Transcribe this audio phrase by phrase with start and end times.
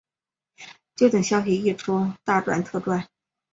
[0.95, 3.07] 就等消息一出大赚特赚